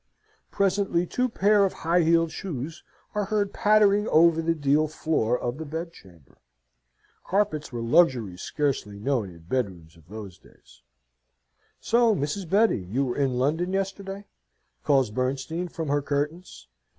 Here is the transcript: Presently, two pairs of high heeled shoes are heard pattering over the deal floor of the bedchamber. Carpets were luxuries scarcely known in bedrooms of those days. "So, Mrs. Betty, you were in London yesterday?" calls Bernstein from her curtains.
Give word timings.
Presently, 0.49 1.05
two 1.05 1.29
pairs 1.29 1.67
of 1.67 1.73
high 1.85 2.01
heeled 2.01 2.31
shoes 2.31 2.83
are 3.13 3.25
heard 3.25 3.53
pattering 3.53 4.07
over 4.07 4.41
the 4.41 4.55
deal 4.55 4.87
floor 4.87 5.37
of 5.39 5.59
the 5.59 5.63
bedchamber. 5.63 6.39
Carpets 7.23 7.71
were 7.71 7.83
luxuries 7.83 8.41
scarcely 8.41 8.97
known 8.97 9.29
in 9.29 9.41
bedrooms 9.41 9.95
of 9.95 10.07
those 10.07 10.39
days. 10.39 10.81
"So, 11.79 12.15
Mrs. 12.15 12.49
Betty, 12.49 12.79
you 12.81 13.05
were 13.05 13.15
in 13.15 13.37
London 13.37 13.73
yesterday?" 13.73 14.25
calls 14.83 15.11
Bernstein 15.11 15.67
from 15.67 15.89
her 15.89 16.01
curtains. 16.01 16.67